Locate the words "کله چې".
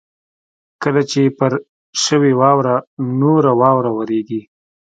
0.83-1.21